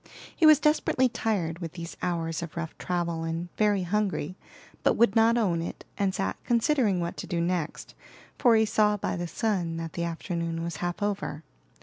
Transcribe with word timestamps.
He 0.35 0.47
was 0.47 0.59
desperately 0.59 1.09
tired 1.09 1.59
with 1.59 1.73
these 1.73 1.95
hours 2.01 2.41
of 2.41 2.57
rough 2.57 2.75
travel, 2.79 3.23
and 3.23 3.49
very 3.55 3.83
hungry; 3.83 4.35
but 4.81 4.95
would 4.95 5.15
not 5.15 5.37
own 5.37 5.61
it, 5.61 5.85
and 5.95 6.15
sat 6.15 6.37
considering 6.43 6.99
what 6.99 7.15
to 7.17 7.27
do 7.27 7.39
next, 7.39 7.93
for 8.39 8.55
he 8.55 8.65
saw 8.65 8.97
by 8.97 9.15
the 9.15 9.27
sun 9.27 9.77
that 9.77 9.93
the 9.93 10.03
afternoon 10.03 10.63
was 10.63 10.77
half 10.77 11.03
over. 11.03 11.43